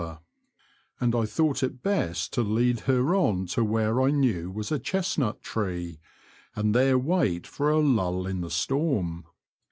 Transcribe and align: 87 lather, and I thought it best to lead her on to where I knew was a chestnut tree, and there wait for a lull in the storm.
87 0.03 0.09
lather, 0.09 0.23
and 1.01 1.15
I 1.15 1.25
thought 1.27 1.61
it 1.61 1.83
best 1.83 2.33
to 2.33 2.41
lead 2.41 2.79
her 2.89 3.13
on 3.13 3.45
to 3.45 3.63
where 3.63 4.01
I 4.01 4.09
knew 4.09 4.49
was 4.49 4.71
a 4.71 4.79
chestnut 4.79 5.43
tree, 5.43 5.99
and 6.55 6.73
there 6.73 6.97
wait 6.97 7.45
for 7.45 7.69
a 7.69 7.77
lull 7.77 8.25
in 8.25 8.41
the 8.41 8.49
storm. 8.49 9.27